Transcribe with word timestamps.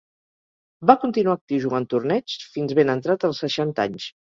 Va 0.91 0.95
continuar 1.03 1.35
actiu 1.39 1.61
jugant 1.67 1.87
torneigs 1.95 2.39
fins 2.57 2.75
ben 2.83 2.95
entrats 2.97 3.31
els 3.31 3.45
seixanta 3.47 3.89
anys. 3.89 4.13